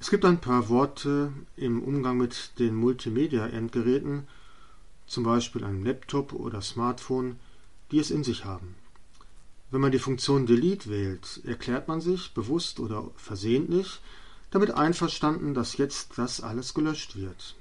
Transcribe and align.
Es 0.00 0.08
gibt 0.08 0.24
ein 0.24 0.40
paar 0.40 0.70
Worte 0.70 1.30
im 1.56 1.82
Umgang 1.82 2.16
mit 2.16 2.58
den 2.58 2.74
Multimedia-Endgeräten, 2.74 4.26
zum 5.06 5.24
Beispiel 5.24 5.62
einem 5.62 5.84
Laptop 5.84 6.32
oder 6.32 6.62
Smartphone, 6.62 7.38
die 7.90 7.98
es 7.98 8.10
in 8.10 8.24
sich 8.24 8.46
haben. 8.46 8.76
Wenn 9.70 9.82
man 9.82 9.92
die 9.92 9.98
Funktion 9.98 10.46
Delete 10.46 10.88
wählt, 10.88 11.42
erklärt 11.44 11.86
man 11.86 12.00
sich, 12.00 12.32
bewusst 12.32 12.80
oder 12.80 13.10
versehentlich, 13.16 14.00
damit 14.50 14.70
einverstanden, 14.70 15.52
dass 15.52 15.76
jetzt 15.76 16.16
das 16.16 16.40
alles 16.40 16.72
gelöscht 16.72 17.16
wird. 17.16 17.56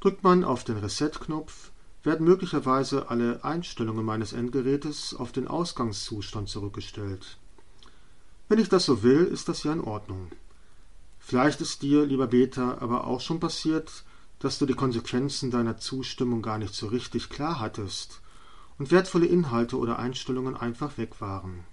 Drückt 0.00 0.24
man 0.24 0.42
auf 0.42 0.64
den 0.64 0.78
Reset-Knopf, 0.78 1.70
werden 2.02 2.26
möglicherweise 2.26 3.08
alle 3.08 3.44
Einstellungen 3.44 4.04
meines 4.04 4.32
Endgerätes 4.32 5.14
auf 5.14 5.30
den 5.30 5.46
Ausgangszustand 5.46 6.48
zurückgestellt. 6.48 7.38
Wenn 8.48 8.58
ich 8.58 8.68
das 8.68 8.84
so 8.84 9.04
will, 9.04 9.24
ist 9.24 9.48
das 9.48 9.62
ja 9.62 9.72
in 9.72 9.80
Ordnung. 9.80 10.32
Vielleicht 11.28 11.60
ist 11.60 11.82
dir, 11.82 12.06
lieber 12.06 12.28
Beter, 12.28 12.80
aber 12.80 13.08
auch 13.08 13.20
schon 13.20 13.40
passiert, 13.40 14.04
dass 14.38 14.60
du 14.60 14.66
die 14.66 14.74
Konsequenzen 14.74 15.50
deiner 15.50 15.76
Zustimmung 15.76 16.40
gar 16.40 16.56
nicht 16.56 16.72
so 16.72 16.86
richtig 16.86 17.30
klar 17.30 17.58
hattest 17.58 18.20
und 18.78 18.92
wertvolle 18.92 19.26
Inhalte 19.26 19.76
oder 19.76 19.98
Einstellungen 19.98 20.56
einfach 20.56 20.98
weg 20.98 21.20
waren. 21.20 21.64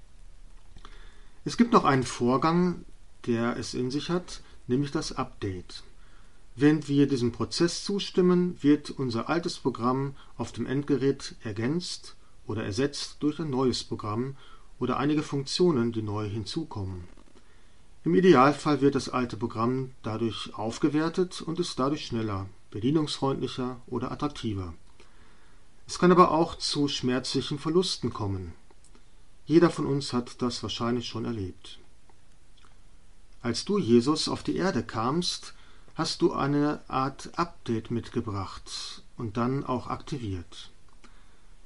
Es 1.46 1.56
gibt 1.56 1.72
noch 1.72 1.86
einen 1.86 2.02
Vorgang, 2.02 2.84
der 3.28 3.56
es 3.56 3.76
in 3.76 3.92
sich 3.92 4.10
hat, 4.10 4.42
nämlich 4.66 4.90
das 4.90 5.12
Update. 5.12 5.84
Wenn 6.56 6.88
wir 6.88 7.08
diesem 7.08 7.32
Prozess 7.32 7.84
zustimmen, 7.84 8.58
wird 8.64 8.90
unser 8.90 9.30
altes 9.30 9.60
Programm 9.60 10.16
auf 10.36 10.52
dem 10.52 10.66
Endgerät 10.66 11.36
ergänzt 11.44 12.16
oder 12.48 12.64
ersetzt 12.64 13.18
durch 13.20 13.38
ein 13.38 13.52
neues 13.52 13.84
Programm 13.84 14.36
oder 14.80 14.98
einige 14.98 15.22
Funktionen, 15.22 15.92
die 15.92 16.02
neu 16.02 16.28
hinzukommen. 16.28 17.04
Im 18.06 18.16
Idealfall 18.16 18.82
wird 18.82 18.96
das 18.96 19.08
alte 19.08 19.38
Programm 19.38 19.92
dadurch 20.02 20.54
aufgewertet 20.56 21.42
und 21.42 21.60
ist 21.60 21.80
dadurch 21.80 22.06
schneller, 22.06 22.48
bedienungsfreundlicher 22.70 23.80
oder 23.88 24.12
attraktiver. 24.12 24.74
Es 25.88 26.00
kann 26.00 26.12
aber 26.12 26.32
auch 26.32 26.56
zu 26.56 26.90
schmerzlichen 26.90 27.60
Verlusten 27.60 28.12
kommen. 28.12 28.54
Jeder 29.46 29.70
von 29.70 29.86
uns 29.86 30.12
hat 30.12 30.42
das 30.42 30.64
wahrscheinlich 30.64 31.08
schon 31.08 31.24
erlebt. 31.24 31.80
Als 33.42 33.64
du, 33.64 33.78
Jesus, 33.78 34.28
auf 34.28 34.44
die 34.44 34.58
Erde 34.58 34.84
kamst, 34.84 35.54
hast 35.96 36.22
du 36.22 36.34
eine 36.34 36.82
Art 36.90 37.38
Update 37.38 37.90
mitgebracht 37.90 39.04
und 39.18 39.38
dann 39.38 39.66
auch 39.66 39.88
aktiviert. 39.88 40.72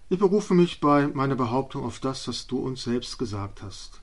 Ich 0.09 0.19
berufe 0.19 0.53
mich 0.53 0.79
bei 0.81 1.07
meiner 1.07 1.35
Behauptung 1.35 1.83
auf 1.83 1.99
das, 1.99 2.27
was 2.27 2.45
du 2.45 2.59
uns 2.59 2.83
selbst 2.83 3.17
gesagt 3.17 3.63
hast. 3.63 4.01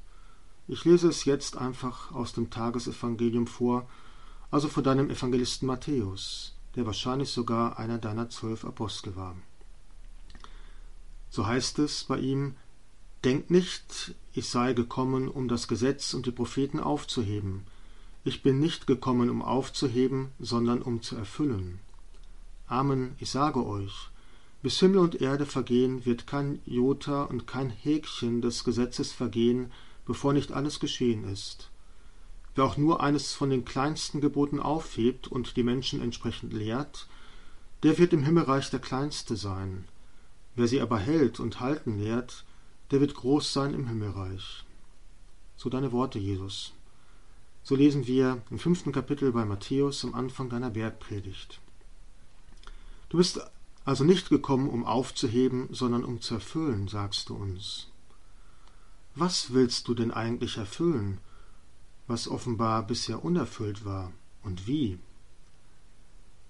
Ich 0.66 0.84
lese 0.84 1.08
es 1.08 1.24
jetzt 1.24 1.56
einfach 1.56 2.12
aus 2.12 2.32
dem 2.32 2.50
Tagesevangelium 2.50 3.46
vor, 3.46 3.88
also 4.50 4.68
vor 4.68 4.82
deinem 4.82 5.10
Evangelisten 5.10 5.66
Matthäus, 5.66 6.54
der 6.74 6.86
wahrscheinlich 6.86 7.30
sogar 7.30 7.78
einer 7.78 7.98
deiner 7.98 8.30
zwölf 8.30 8.64
Apostel 8.64 9.14
war. 9.16 9.36
So 11.28 11.46
heißt 11.46 11.78
es 11.80 12.04
bei 12.04 12.18
ihm, 12.18 12.54
Denk 13.24 13.50
nicht, 13.50 14.14
ich 14.34 14.50
sei 14.50 14.74
gekommen, 14.74 15.28
um 15.28 15.48
das 15.48 15.66
Gesetz 15.66 16.12
und 16.12 16.26
die 16.26 16.30
Propheten 16.30 16.78
aufzuheben. 16.78 17.62
Ich 18.22 18.42
bin 18.42 18.60
nicht 18.60 18.86
gekommen, 18.86 19.30
um 19.30 19.40
aufzuheben, 19.40 20.32
sondern 20.38 20.82
um 20.82 21.00
zu 21.00 21.16
erfüllen. 21.16 21.80
Amen, 22.66 23.14
ich 23.18 23.30
sage 23.30 23.64
euch, 23.64 24.10
bis 24.62 24.78
Himmel 24.78 24.98
und 24.98 25.22
Erde 25.22 25.46
vergehen, 25.46 26.04
wird 26.04 26.26
kein 26.26 26.60
Jota 26.66 27.22
und 27.22 27.46
kein 27.46 27.70
Häkchen 27.70 28.42
des 28.42 28.62
Gesetzes 28.62 29.12
vergehen, 29.12 29.72
bevor 30.06 30.32
nicht 30.32 30.52
alles 30.52 30.80
geschehen 30.80 31.24
ist. 31.24 31.70
Wer 32.54 32.64
auch 32.64 32.76
nur 32.76 33.02
eines 33.02 33.32
von 33.32 33.50
den 33.50 33.64
kleinsten 33.64 34.20
Geboten 34.20 34.60
aufhebt 34.60 35.26
und 35.28 35.56
die 35.56 35.62
Menschen 35.62 36.00
entsprechend 36.00 36.52
lehrt, 36.52 37.08
der 37.82 37.98
wird 37.98 38.12
im 38.12 38.22
Himmelreich 38.22 38.70
der 38.70 38.80
Kleinste 38.80 39.36
sein. 39.36 39.84
Wer 40.54 40.68
sie 40.68 40.80
aber 40.80 40.98
hält 40.98 41.40
und 41.40 41.60
halten 41.60 41.98
lehrt, 41.98 42.44
der 42.90 43.00
wird 43.00 43.14
groß 43.14 43.52
sein 43.52 43.74
im 43.74 43.88
Himmelreich. 43.88 44.64
So 45.56 45.68
deine 45.68 45.90
Worte, 45.92 46.18
Jesus. 46.18 46.72
So 47.62 47.74
lesen 47.74 48.06
wir 48.06 48.42
im 48.50 48.58
fünften 48.58 48.92
Kapitel 48.92 49.32
bei 49.32 49.44
Matthäus 49.44 50.04
am 50.04 50.14
Anfang 50.14 50.48
deiner 50.48 50.70
Bergpredigt. 50.70 51.60
Du 53.08 53.16
bist 53.16 53.40
also 53.84 54.04
nicht 54.04 54.28
gekommen, 54.28 54.68
um 54.68 54.84
aufzuheben, 54.84 55.68
sondern 55.70 56.04
um 56.04 56.20
zu 56.20 56.34
erfüllen, 56.34 56.88
sagst 56.88 57.28
du 57.28 57.34
uns. 57.34 57.88
Was 59.16 59.52
willst 59.52 59.86
du 59.88 59.94
denn 59.94 60.10
eigentlich 60.10 60.56
erfüllen, 60.56 61.18
was 62.06 62.26
offenbar 62.26 62.86
bisher 62.86 63.24
unerfüllt 63.24 63.84
war, 63.84 64.12
und 64.42 64.66
wie? 64.66 64.98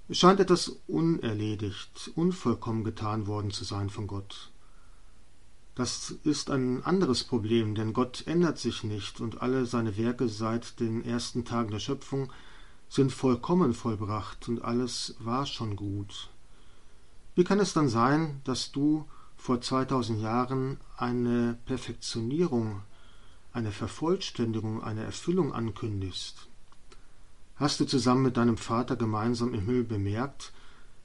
Es 0.09 0.19
scheint 0.19 0.41
etwas 0.41 0.77
unerledigt, 0.87 2.11
unvollkommen 2.15 2.85
getan 2.85 3.27
worden 3.27 3.51
zu 3.51 3.65
sein 3.65 3.91
von 3.91 4.07
Gott. 4.07 4.51
Das 5.75 6.15
ist 6.23 6.51
ein 6.51 6.85
anderes 6.85 7.25
Problem, 7.25 7.75
denn 7.75 7.93
Gott 7.93 8.27
ändert 8.27 8.59
sich 8.59 8.85
nicht 8.85 9.21
und 9.21 9.43
alle 9.43 9.67
seine 9.67 9.97
Werke 9.97 10.29
seit 10.29 10.79
den 10.79 11.05
ersten 11.05 11.45
Tagen 11.45 11.71
der 11.71 11.81
Schöpfung 11.81 12.33
sind 12.89 13.13
vollkommen 13.13 13.75
vollbracht 13.75 14.49
und 14.49 14.63
alles 14.63 15.17
war 15.19 15.47
schon 15.47 15.75
gut. 15.75 16.31
Wie 17.35 17.45
kann 17.45 17.59
es 17.59 17.73
dann 17.73 17.89
sein, 17.89 18.41
dass 18.45 18.71
du 18.71 19.07
vor 19.45 19.61
2000 19.61 20.23
Jahren 20.23 20.79
eine 20.97 21.59
Perfektionierung, 21.67 22.81
eine 23.53 23.73
Vervollständigung, 23.73 24.83
eine 24.83 25.05
Erfüllung 25.05 25.53
ankündigst? 25.53 26.49
Hast 27.57 27.79
du 27.79 27.85
zusammen 27.85 28.23
mit 28.23 28.39
deinem 28.39 28.57
Vater 28.57 28.97
gemeinsam 28.97 29.53
im 29.53 29.67
Himmel 29.67 29.85
bemerkt, 29.85 30.55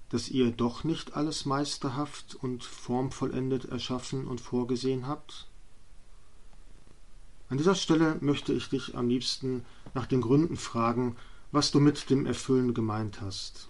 dass 0.08 0.30
ihr 0.30 0.52
doch 0.52 0.86
nicht 0.86 1.18
alles 1.18 1.46
meisterhaft 1.46 2.34
und 2.34 2.64
formvollendet 2.64 3.66
erschaffen 3.66 4.26
und 4.26 4.40
vorgesehen 4.40 5.06
habt? 5.06 5.50
An 7.50 7.58
dieser 7.58 7.76
Stelle 7.76 8.20
möchte 8.22 8.54
ich 8.54 8.70
dich 8.70 8.96
am 8.96 9.10
liebsten 9.10 9.66
nach 9.94 10.06
den 10.06 10.22
Gründen 10.22 10.56
fragen, 10.56 11.18
was 11.52 11.72
du 11.72 11.82
mit 11.82 12.10
dem 12.10 12.26
Erfüllen 12.26 12.74
gemeint 12.74 13.20
hast. 13.20 13.68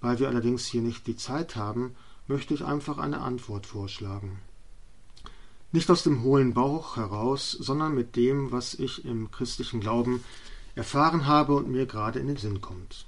Weil 0.00 0.18
wir 0.18 0.26
allerdings 0.26 0.66
hier 0.66 0.82
nicht 0.82 1.06
die 1.06 1.16
Zeit 1.16 1.54
haben, 1.54 1.94
möchte 2.30 2.54
ich 2.54 2.64
einfach 2.64 2.98
eine 2.98 3.22
Antwort 3.22 3.66
vorschlagen. 3.66 4.38
Nicht 5.72 5.90
aus 5.90 6.04
dem 6.04 6.22
hohlen 6.22 6.54
Bauch 6.54 6.96
heraus, 6.96 7.50
sondern 7.50 7.92
mit 7.92 8.14
dem, 8.14 8.52
was 8.52 8.74
ich 8.74 9.04
im 9.04 9.32
christlichen 9.32 9.80
Glauben 9.80 10.22
erfahren 10.76 11.26
habe 11.26 11.54
und 11.54 11.68
mir 11.68 11.86
gerade 11.86 12.20
in 12.20 12.28
den 12.28 12.36
Sinn 12.36 12.60
kommt. 12.60 13.04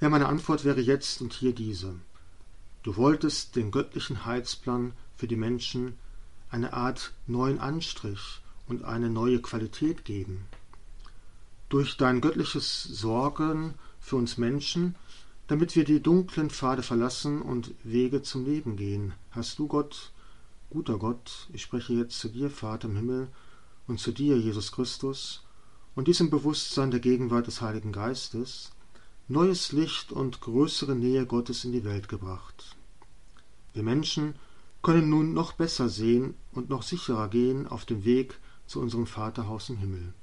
Ja, 0.00 0.08
meine 0.08 0.26
Antwort 0.26 0.64
wäre 0.64 0.80
jetzt 0.80 1.20
und 1.20 1.34
hier 1.34 1.54
diese. 1.54 1.94
Du 2.82 2.96
wolltest 2.96 3.56
den 3.56 3.70
göttlichen 3.70 4.24
Heilsplan 4.24 4.94
für 5.14 5.28
die 5.28 5.36
Menschen 5.36 5.98
eine 6.50 6.72
Art 6.72 7.12
neuen 7.26 7.58
Anstrich 7.60 8.40
und 8.68 8.84
eine 8.84 9.10
neue 9.10 9.40
Qualität 9.42 10.06
geben. 10.06 10.46
Durch 11.68 11.98
dein 11.98 12.22
göttliches 12.22 12.84
Sorgen 12.84 13.74
für 14.00 14.16
uns 14.16 14.38
Menschen 14.38 14.94
damit 15.46 15.76
wir 15.76 15.84
die 15.84 16.02
dunklen 16.02 16.50
Pfade 16.50 16.82
verlassen 16.82 17.42
und 17.42 17.74
Wege 17.82 18.22
zum 18.22 18.44
Leben 18.44 18.76
gehen. 18.76 19.12
Hast 19.30 19.58
du 19.58 19.66
Gott, 19.66 20.12
guter 20.70 20.98
Gott, 20.98 21.48
ich 21.52 21.62
spreche 21.62 21.92
jetzt 21.92 22.18
zu 22.18 22.28
dir, 22.28 22.50
Vater 22.50 22.88
im 22.88 22.96
Himmel, 22.96 23.28
und 23.86 24.00
zu 24.00 24.12
dir, 24.12 24.38
Jesus 24.38 24.72
Christus, 24.72 25.42
und 25.94 26.08
dies 26.08 26.20
im 26.20 26.30
Bewusstsein 26.30 26.90
der 26.90 27.00
Gegenwart 27.00 27.46
des 27.46 27.60
Heiligen 27.60 27.92
Geistes, 27.92 28.70
neues 29.28 29.72
Licht 29.72 30.12
und 30.12 30.40
größere 30.40 30.94
Nähe 30.94 31.26
Gottes 31.26 31.64
in 31.64 31.72
die 31.72 31.84
Welt 31.84 32.08
gebracht. 32.08 32.76
Wir 33.74 33.82
Menschen 33.82 34.34
können 34.82 35.08
nun 35.08 35.32
noch 35.34 35.52
besser 35.52 35.88
sehen 35.88 36.34
und 36.52 36.68
noch 36.68 36.82
sicherer 36.82 37.28
gehen 37.28 37.66
auf 37.66 37.84
dem 37.84 38.04
Weg 38.04 38.38
zu 38.66 38.80
unserem 38.80 39.06
Vaterhaus 39.06 39.68
im 39.68 39.78
Himmel. 39.78 40.14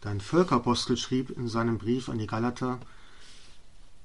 Dein 0.00 0.20
Völkerapostel 0.20 0.96
schrieb 0.96 1.30
in 1.30 1.48
seinem 1.48 1.78
Brief 1.78 2.08
an 2.08 2.18
die 2.18 2.26
Galater, 2.26 2.80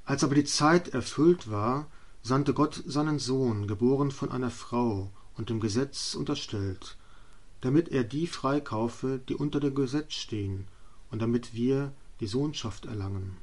als 0.05 0.23
aber 0.23 0.35
die 0.35 0.43
Zeit 0.43 0.89
erfüllt 0.89 1.49
war, 1.49 1.87
sandte 2.21 2.53
Gott 2.53 2.81
seinen 2.85 3.19
Sohn, 3.19 3.67
geboren 3.67 4.11
von 4.11 4.31
einer 4.31 4.49
Frau 4.49 5.11
und 5.35 5.49
dem 5.49 5.59
Gesetz 5.59 6.15
unterstellt, 6.15 6.97
damit 7.61 7.89
er 7.89 8.03
die 8.03 8.27
freikaufe, 8.27 9.19
die 9.27 9.35
unter 9.35 9.59
dem 9.59 9.75
Gesetz 9.75 10.13
stehen, 10.13 10.67
und 11.11 11.21
damit 11.21 11.53
wir 11.53 11.93
die 12.19 12.27
Sohnschaft 12.27 12.85
erlangen. 12.85 13.37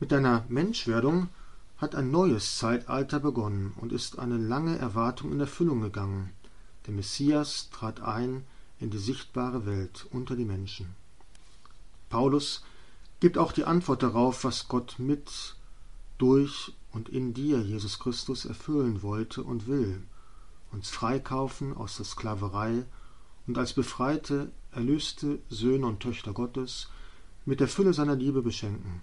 Mit 0.00 0.10
deiner 0.10 0.44
Menschwerdung 0.48 1.28
hat 1.76 1.94
ein 1.94 2.10
neues 2.10 2.58
Zeitalter 2.58 3.20
begonnen 3.20 3.74
und 3.80 3.92
ist 3.92 4.18
eine 4.18 4.36
lange 4.36 4.78
Erwartung 4.78 5.32
in 5.32 5.40
Erfüllung 5.40 5.80
gegangen. 5.80 6.30
Der 6.86 6.94
Messias 6.94 7.70
trat 7.70 8.00
ein 8.00 8.44
in 8.80 8.90
die 8.90 8.98
sichtbare 8.98 9.66
Welt 9.66 10.06
unter 10.10 10.34
die 10.34 10.44
Menschen. 10.44 10.94
Paulus 12.08 12.64
gibt 13.22 13.38
auch 13.38 13.52
die 13.52 13.62
Antwort 13.62 14.02
darauf, 14.02 14.42
was 14.42 14.66
Gott 14.66 14.96
mit, 14.98 15.54
durch 16.18 16.72
und 16.90 17.08
in 17.08 17.34
dir, 17.34 17.60
Jesus 17.60 18.00
Christus, 18.00 18.46
erfüllen 18.46 19.00
wollte 19.04 19.44
und 19.44 19.68
will, 19.68 20.02
uns 20.72 20.90
freikaufen 20.90 21.72
aus 21.72 21.98
der 21.98 22.04
Sklaverei 22.04 22.84
und 23.46 23.58
als 23.58 23.74
befreite, 23.74 24.50
erlöste 24.72 25.38
Söhne 25.48 25.86
und 25.86 26.00
Töchter 26.00 26.32
Gottes 26.32 26.88
mit 27.44 27.60
der 27.60 27.68
Fülle 27.68 27.94
seiner 27.94 28.16
Liebe 28.16 28.42
beschenken. 28.42 29.02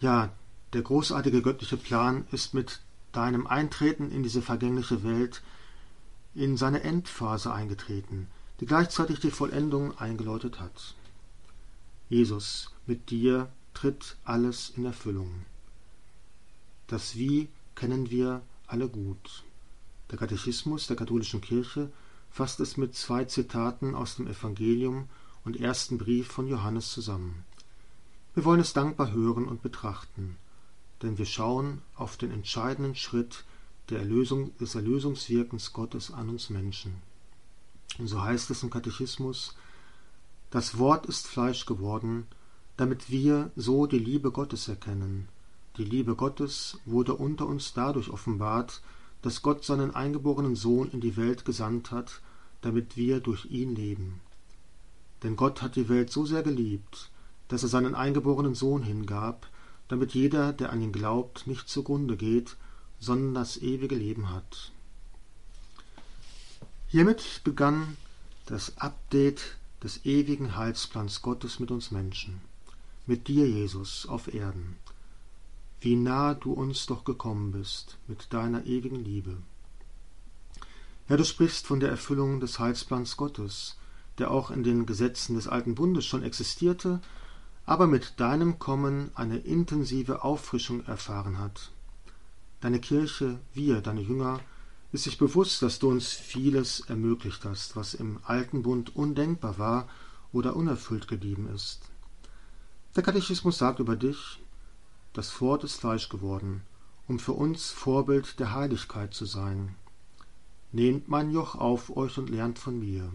Ja, 0.00 0.32
der 0.72 0.82
großartige 0.82 1.42
göttliche 1.42 1.76
Plan 1.76 2.26
ist 2.32 2.54
mit 2.54 2.80
deinem 3.12 3.46
Eintreten 3.46 4.10
in 4.10 4.24
diese 4.24 4.42
vergängliche 4.42 5.04
Welt 5.04 5.42
in 6.34 6.56
seine 6.56 6.82
Endphase 6.82 7.52
eingetreten, 7.52 8.26
die 8.58 8.66
gleichzeitig 8.66 9.20
die 9.20 9.30
Vollendung 9.30 9.96
eingeläutet 9.96 10.58
hat. 10.58 10.96
Jesus, 12.12 12.70
mit 12.86 13.10
dir 13.10 13.50
tritt 13.74 14.16
alles 14.24 14.72
in 14.76 14.84
Erfüllung. 14.84 15.46
Das 16.86 17.16
Wie 17.16 17.48
kennen 17.74 18.10
wir 18.10 18.42
alle 18.66 18.88
gut. 18.88 19.44
Der 20.10 20.18
Katechismus 20.18 20.86
der 20.86 20.96
katholischen 20.96 21.40
Kirche 21.40 21.90
fasst 22.30 22.60
es 22.60 22.76
mit 22.76 22.94
zwei 22.94 23.24
Zitaten 23.24 23.94
aus 23.94 24.16
dem 24.16 24.26
Evangelium 24.26 25.08
und 25.44 25.58
ersten 25.58 25.96
Brief 25.96 26.28
von 26.28 26.48
Johannes 26.48 26.92
zusammen. 26.92 27.44
Wir 28.34 28.44
wollen 28.44 28.60
es 28.60 28.74
dankbar 28.74 29.12
hören 29.12 29.46
und 29.46 29.62
betrachten 29.62 30.36
denn 31.02 31.18
wir 31.18 31.26
schauen 31.26 31.82
auf 31.94 32.16
den 32.16 32.30
entscheidenden 32.30 32.94
Schritt 32.94 33.44
der 33.90 33.98
Erlösung, 33.98 34.56
des 34.58 34.74
Erlösungswirkens 34.74 35.72
Gottes 35.72 36.12
an 36.12 36.28
uns 36.28 36.48
Menschen. 36.48 36.94
Und 37.98 38.06
so 38.06 38.22
heißt 38.22 38.50
es 38.50 38.62
im 38.62 38.70
Katechismus, 38.70 39.56
das 40.52 40.76
Wort 40.76 41.06
ist 41.06 41.26
Fleisch 41.26 41.64
geworden, 41.64 42.26
damit 42.76 43.10
wir 43.10 43.50
so 43.56 43.86
die 43.86 43.98
Liebe 43.98 44.30
Gottes 44.30 44.68
erkennen. 44.68 45.28
Die 45.78 45.84
Liebe 45.84 46.14
Gottes 46.14 46.78
wurde 46.84 47.14
unter 47.14 47.46
uns 47.46 47.72
dadurch 47.72 48.10
offenbart, 48.10 48.82
dass 49.22 49.40
Gott 49.40 49.64
seinen 49.64 49.94
eingeborenen 49.94 50.54
Sohn 50.54 50.90
in 50.90 51.00
die 51.00 51.16
Welt 51.16 51.46
gesandt 51.46 51.90
hat, 51.90 52.20
damit 52.60 52.98
wir 52.98 53.20
durch 53.20 53.46
ihn 53.46 53.74
leben. 53.74 54.20
Denn 55.22 55.36
Gott 55.36 55.62
hat 55.62 55.74
die 55.74 55.88
Welt 55.88 56.10
so 56.10 56.26
sehr 56.26 56.42
geliebt, 56.42 57.10
dass 57.48 57.62
er 57.62 57.70
seinen 57.70 57.94
eingeborenen 57.94 58.54
Sohn 58.54 58.82
hingab, 58.82 59.46
damit 59.88 60.12
jeder, 60.12 60.52
der 60.52 60.70
an 60.70 60.82
ihn 60.82 60.92
glaubt, 60.92 61.46
nicht 61.46 61.66
zugrunde 61.66 62.18
geht, 62.18 62.56
sondern 63.00 63.32
das 63.32 63.56
ewige 63.56 63.94
Leben 63.94 64.28
hat. 64.28 64.70
Hiermit 66.88 67.40
begann 67.42 67.96
das 68.44 68.76
Update 68.76 69.56
des 69.82 70.04
ewigen 70.04 70.56
Heilsplans 70.56 71.22
Gottes 71.22 71.60
mit 71.60 71.70
uns 71.70 71.90
Menschen, 71.90 72.40
mit 73.06 73.28
dir, 73.28 73.48
Jesus, 73.48 74.06
auf 74.06 74.32
Erden. 74.32 74.76
Wie 75.80 75.96
nah 75.96 76.34
du 76.34 76.52
uns 76.52 76.86
doch 76.86 77.04
gekommen 77.04 77.52
bist 77.52 77.98
mit 78.06 78.32
deiner 78.32 78.64
ewigen 78.66 79.04
Liebe. 79.04 79.36
Ja, 81.08 81.16
du 81.16 81.24
sprichst 81.24 81.66
von 81.66 81.80
der 81.80 81.90
Erfüllung 81.90 82.38
des 82.38 82.58
Heilsplans 82.58 83.16
Gottes, 83.16 83.76
der 84.18 84.30
auch 84.30 84.50
in 84.50 84.62
den 84.62 84.86
Gesetzen 84.86 85.34
des 85.34 85.48
alten 85.48 85.74
Bundes 85.74 86.06
schon 86.06 86.22
existierte 86.22 87.00
aber 87.64 87.86
mit 87.86 88.18
deinem 88.18 88.58
Kommen 88.58 89.10
eine 89.14 89.38
intensive 89.38 90.24
Auffrischung 90.24 90.84
erfahren 90.84 91.38
hat. 91.38 91.70
Deine 92.60 92.80
Kirche, 92.80 93.38
wir, 93.54 93.80
deine 93.80 94.00
Jünger, 94.00 94.40
ist 94.92 95.04
sich 95.04 95.18
bewusst, 95.18 95.62
dass 95.62 95.78
du 95.78 95.90
uns 95.90 96.12
vieles 96.12 96.80
ermöglicht 96.80 97.44
hast, 97.44 97.76
was 97.76 97.94
im 97.94 98.20
alten 98.24 98.62
Bund 98.62 98.94
undenkbar 98.94 99.58
war 99.58 99.88
oder 100.32 100.54
unerfüllt 100.54 101.08
geblieben 101.08 101.48
ist. 101.48 101.80
Der 102.94 103.02
Katechismus 103.02 103.58
sagt 103.58 103.80
über 103.80 103.96
dich, 103.96 104.40
das 105.12 105.40
Wort 105.40 105.64
ist 105.64 105.76
Fleisch 105.76 106.08
geworden, 106.08 106.62
um 107.08 107.18
für 107.18 107.32
uns 107.32 107.70
Vorbild 107.70 108.38
der 108.38 108.54
Heiligkeit 108.54 109.14
zu 109.14 109.24
sein. 109.24 109.74
Nehmt 110.72 111.08
mein 111.08 111.30
Joch 111.30 111.54
auf 111.54 111.94
euch 111.96 112.18
und 112.18 112.30
lernt 112.30 112.58
von 112.58 112.78
mir. 112.78 113.12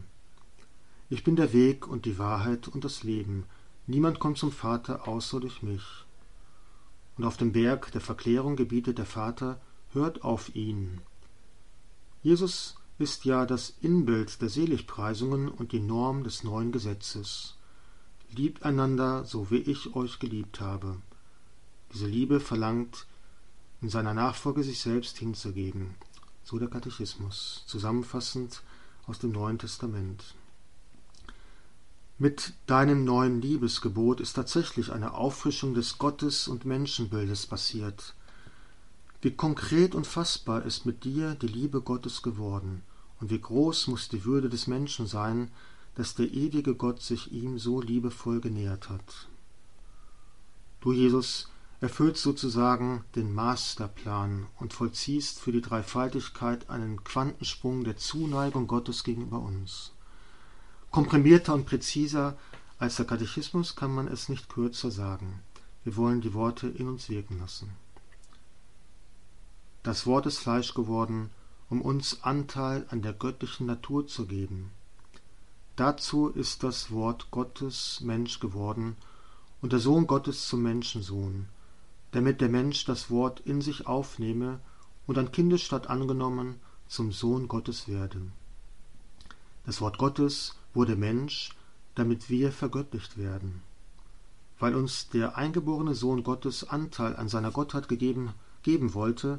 Ich 1.09 1.24
bin 1.24 1.35
der 1.35 1.53
Weg 1.53 1.88
und 1.88 2.06
die 2.06 2.18
Wahrheit 2.18 2.68
und 2.68 2.83
das 2.83 3.03
Leben, 3.03 3.45
Niemand 3.89 4.19
kommt 4.19 4.38
zum 4.38 4.51
Vater 4.51 5.07
außer 5.07 5.39
durch 5.39 5.63
mich. 5.63 6.06
Und 7.18 7.24
auf 7.24 7.38
dem 7.38 7.53
Berg 7.53 7.89
der 7.94 8.01
Verklärung 8.01 8.57
gebietet 8.57 8.97
der 8.97 9.06
Vater, 9.06 9.62
hört 9.94 10.25
auf 10.25 10.53
ihn. 10.56 11.00
Jesus 12.27 12.75
ist 13.00 13.24
ja 13.24 13.45
das 13.45 13.74
Inbild 13.79 14.41
der 14.41 14.50
Seligpreisungen 14.50 15.47
und 15.47 15.71
die 15.71 15.79
Norm 15.79 16.25
des 16.25 16.44
neuen 16.44 16.74
Gesetzes. 16.74 17.56
Liebt 18.35 18.63
einander, 18.63 19.24
so 19.24 19.50
wie 19.50 19.59
ich 19.59 19.95
euch 19.95 20.19
geliebt 20.19 20.59
habe. 20.59 20.97
Diese 21.94 22.06
Liebe 22.06 22.41
verlangt, 22.41 23.06
in 23.81 23.88
seiner 23.88 24.13
Nachfolge 24.13 24.63
sich 24.63 24.81
selbst 24.81 25.18
hinzugeben. 25.19 25.95
So 26.44 26.59
der 26.59 26.68
Katechismus, 26.68 27.63
zusammenfassend 27.65 28.62
aus 29.06 29.19
dem 29.19 29.31
Neuen 29.31 29.57
Testament. 29.57 30.35
Mit 32.18 32.56
deinem 32.65 33.06
neuen 33.06 33.39
Liebesgebot 33.41 34.19
ist 34.19 34.34
tatsächlich 34.34 34.91
eine 34.91 35.13
Auffrischung 35.13 35.74
des 35.74 35.98
Gottes- 35.98 36.50
und 36.50 36.65
Menschenbildes 36.65 37.48
passiert. 37.48 38.15
Wie 39.21 39.31
konkret 39.31 39.95
und 39.95 40.05
fassbar 40.05 40.63
ist 40.63 40.86
mit 40.86 41.03
dir 41.03 41.36
die 41.36 41.47
Liebe 41.47 41.81
Gottes 41.81 42.21
geworden, 42.21 42.83
und 43.19 43.31
wie 43.31 43.41
groß 43.41 43.88
muss 43.88 44.09
die 44.09 44.25
Würde 44.25 44.50
des 44.50 44.67
Menschen 44.67 45.07
sein, 45.07 45.50
dass 45.95 46.13
der 46.13 46.31
ewige 46.31 46.75
Gott 46.75 47.01
sich 47.01 47.31
ihm 47.31 47.57
so 47.57 47.81
liebevoll 47.81 48.39
genähert 48.41 48.89
hat. 48.89 49.27
Du, 50.81 50.91
Jesus, 50.91 51.50
erfüllst 51.81 52.21
sozusagen 52.21 53.03
den 53.15 53.33
Masterplan 53.33 54.45
und 54.59 54.74
vollziehst 54.74 55.39
für 55.39 55.51
die 55.51 55.62
Dreifaltigkeit 55.62 56.69
einen 56.69 57.03
Quantensprung 57.03 57.83
der 57.83 57.97
Zuneigung 57.97 58.67
Gottes 58.67 59.03
gegenüber 59.03 59.39
uns. 59.39 59.93
Komprimierter 60.91 61.55
und 61.55 61.65
präziser 61.65 62.38
als 62.79 62.97
der 62.97 63.05
Katechismus 63.05 63.75
kann 63.75 63.93
man 63.93 64.07
es 64.07 64.29
nicht 64.29 64.50
kürzer 64.50 64.91
sagen. 64.91 65.41
Wir 65.83 65.95
wollen 65.95 66.21
die 66.21 66.33
Worte 66.33 66.67
in 66.67 66.88
uns 66.88 67.09
wirken 67.09 67.39
lassen. 67.39 67.71
Das 69.88 70.06
Wort 70.06 70.25
ist 70.25 70.39
Fleisch 70.39 70.74
geworden, 70.74 71.29
um 71.70 71.82
uns 71.82 72.22
Anteil 72.22 72.86
an 72.89 73.01
der 73.01 73.13
göttlichen 73.13 73.67
Natur 73.67 74.06
zu 74.06 74.25
geben. 74.25 74.72
Dazu 75.77 76.27
ist 76.27 76.63
das 76.63 76.91
Wort 76.91 77.32
Gottes 77.32 78.01
Mensch 78.01 78.41
geworden 78.41 78.98
und 79.62 79.72
der 79.72 79.79
Sohn 79.79 80.06
Gottes 80.06 80.50
zum 80.50 80.62
Menschensohn, 80.62 81.48
damit 82.12 82.41
der 82.41 82.50
Mensch 82.50 82.84
das 82.84 83.10
Wort 83.10 83.39
in 83.39 83.62
sich 83.62 83.88
aufnehme 83.88 84.60
und 85.06 85.17
an 85.17 85.32
Kindesstatt 85.32 85.89
angenommen 85.89 86.56
zum 86.89 87.13
Sohn 87.13 87.48
Gottes 87.48 87.88
werde. 87.88 88.20
Das 89.65 89.79
Wort 89.79 90.00
Gottes 90.00 90.58
wurde 90.74 90.98
Mensch, 90.98 91.56
damit 91.96 92.29
wir 92.29 92.51
vergöttlicht 92.51 93.17
werden. 93.17 93.62
Weil 94.60 94.75
uns 94.75 95.08
der 95.08 95.38
eingeborene 95.38 95.96
Sohn 95.96 96.24
Gottes 96.24 96.65
Anteil 96.65 97.15
an 97.15 97.29
seiner 97.29 97.51
Gottheit 97.51 97.88
gegeben, 97.88 98.34
geben 98.63 98.94
wollte, 98.94 99.38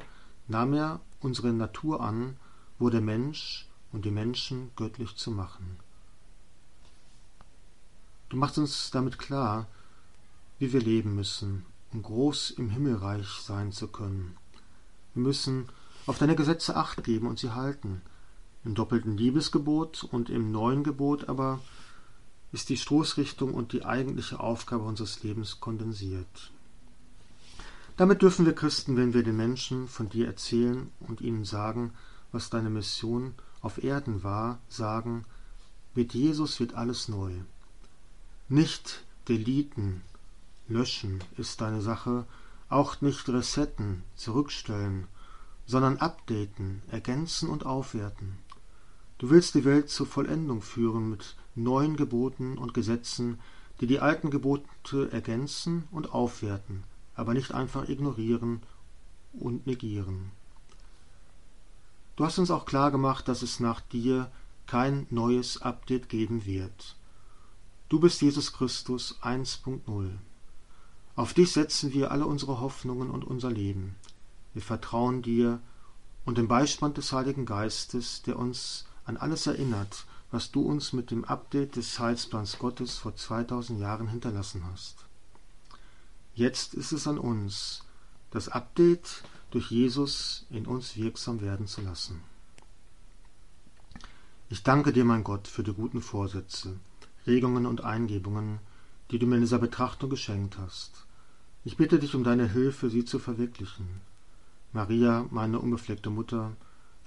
nahm 0.49 0.73
er 0.73 0.99
unsere 1.21 1.53
Natur 1.53 2.01
an, 2.01 2.35
wurde 2.77 3.01
Mensch, 3.01 3.69
um 3.91 4.01
die 4.01 4.11
Menschen 4.11 4.71
göttlich 4.75 5.15
zu 5.15 5.31
machen. 5.31 5.77
Du 8.29 8.37
machst 8.37 8.57
uns 8.57 8.91
damit 8.91 9.17
klar, 9.17 9.67
wie 10.57 10.73
wir 10.73 10.81
leben 10.81 11.15
müssen, 11.15 11.65
um 11.93 12.03
groß 12.03 12.51
im 12.51 12.69
Himmelreich 12.69 13.27
sein 13.41 13.71
zu 13.71 13.87
können. 13.87 14.37
Wir 15.13 15.23
müssen 15.23 15.69
auf 16.05 16.17
deine 16.17 16.35
Gesetze 16.35 16.75
acht 16.75 17.03
geben 17.03 17.27
und 17.27 17.39
sie 17.39 17.51
halten, 17.51 18.01
im 18.65 18.75
doppelten 18.75 19.17
Liebesgebot 19.17 20.03
und 20.03 20.29
im 20.29 20.51
neuen 20.51 20.83
Gebot 20.83 21.29
aber 21.29 21.59
ist 22.51 22.69
die 22.69 22.77
Stoßrichtung 22.77 23.53
und 23.53 23.73
die 23.73 23.85
eigentliche 23.85 24.39
Aufgabe 24.39 24.83
unseres 24.83 25.23
Lebens 25.23 25.59
kondensiert. 25.59 26.51
Damit 27.99 28.21
dürfen 28.21 28.45
wir 28.45 28.55
Christen, 28.55 28.95
wenn 28.95 29.13
wir 29.13 29.23
den 29.23 29.35
Menschen 29.35 29.89
von 29.89 30.07
dir 30.07 30.27
erzählen 30.27 30.89
und 31.01 31.19
ihnen 31.19 31.43
sagen, 31.43 31.91
was 32.31 32.49
deine 32.49 32.69
Mission 32.69 33.33
auf 33.59 33.83
Erden 33.83 34.23
war, 34.23 34.59
sagen, 34.69 35.25
mit 35.95 36.13
Jesus 36.13 36.61
wird 36.61 36.75
alles 36.75 37.09
neu. 37.09 37.33
Nicht 38.47 39.03
deleten, 39.27 39.99
löschen 40.69 41.21
ist 41.35 41.59
deine 41.59 41.81
Sache, 41.81 42.25
auch 42.69 43.01
nicht 43.01 43.27
resetten, 43.27 44.03
zurückstellen, 44.15 45.07
sondern 45.65 45.97
updaten, 45.97 46.81
ergänzen 46.89 47.49
und 47.49 47.65
aufwerten. 47.65 48.37
Du 49.17 49.29
willst 49.29 49.55
die 49.55 49.65
Welt 49.65 49.89
zur 49.89 50.07
Vollendung 50.07 50.61
führen 50.61 51.09
mit 51.09 51.35
neuen 51.53 51.97
Geboten 51.97 52.57
und 52.57 52.73
Gesetzen, 52.73 53.41
die 53.81 53.87
die 53.87 53.99
alten 53.99 54.31
Gebote 54.31 55.11
ergänzen 55.11 55.83
und 55.91 56.13
aufwerten, 56.13 56.85
aber 57.19 57.33
nicht 57.33 57.53
einfach 57.53 57.89
ignorieren 57.89 58.61
und 59.33 59.67
negieren. 59.67 60.31
Du 62.15 62.25
hast 62.25 62.39
uns 62.39 62.51
auch 62.51 62.65
klar 62.65 62.91
gemacht, 62.91 63.27
dass 63.27 63.41
es 63.41 63.59
nach 63.59 63.81
dir 63.81 64.31
kein 64.67 65.05
neues 65.09 65.61
Update 65.61 66.09
geben 66.09 66.45
wird. 66.45 66.95
Du 67.89 67.99
bist 67.99 68.21
Jesus 68.21 68.53
Christus 68.53 69.19
1.0. 69.21 70.09
Auf 71.15 71.33
dich 71.33 71.51
setzen 71.51 71.93
wir 71.93 72.11
alle 72.11 72.25
unsere 72.25 72.61
Hoffnungen 72.61 73.09
und 73.09 73.23
unser 73.25 73.51
Leben. 73.51 73.95
Wir 74.53 74.61
vertrauen 74.61 75.21
dir 75.21 75.59
und 76.25 76.37
dem 76.37 76.47
Beispann 76.47 76.93
des 76.93 77.11
Heiligen 77.11 77.45
Geistes, 77.45 78.21
der 78.21 78.39
uns 78.39 78.85
an 79.05 79.17
alles 79.17 79.47
erinnert, 79.47 80.05
was 80.31 80.51
du 80.51 80.61
uns 80.61 80.93
mit 80.93 81.11
dem 81.11 81.25
Update 81.25 81.75
des 81.75 81.99
Heilsplans 81.99 82.59
Gottes 82.59 82.97
vor 82.97 83.15
2000 83.15 83.79
Jahren 83.79 84.07
hinterlassen 84.07 84.63
hast. 84.71 85.08
Jetzt 86.39 86.73
ist 86.73 86.93
es 86.93 87.05
an 87.05 87.17
uns, 87.17 87.83
das 88.31 88.47
Update 88.47 89.23
durch 89.51 89.71
Jesus 89.71 90.45
in 90.49 90.67
uns 90.67 90.95
wirksam 90.95 91.41
werden 91.41 91.67
zu 91.67 91.81
lassen. 91.81 92.21
Ich 94.49 94.63
danke 94.63 94.93
dir, 94.93 95.03
mein 95.03 95.25
Gott, 95.25 95.49
für 95.49 95.63
die 95.63 95.73
guten 95.73 96.01
Vorsätze, 96.01 96.79
Regungen 97.27 97.65
und 97.65 97.83
Eingebungen, 97.83 98.59
die 99.11 99.19
du 99.19 99.27
mir 99.27 99.35
in 99.35 99.41
dieser 99.41 99.59
Betrachtung 99.59 100.09
geschenkt 100.09 100.57
hast. 100.57 101.05
Ich 101.65 101.75
bitte 101.75 101.99
dich 101.99 102.15
um 102.15 102.23
deine 102.23 102.47
Hilfe, 102.47 102.89
sie 102.89 103.03
zu 103.03 103.19
verwirklichen. 103.19 103.99
Maria, 104.71 105.25
meine 105.31 105.59
unbefleckte 105.59 106.09
Mutter, 106.09 106.55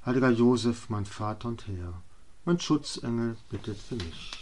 Heiliger 0.05 0.29
Josef, 0.29 0.91
mein 0.91 1.07
Vater 1.07 1.49
und 1.49 1.67
Herr, 1.69 2.03
mein 2.45 2.61
Schutzengel 2.61 3.39
bittet 3.49 3.79
für 3.79 3.95
mich. 3.95 4.42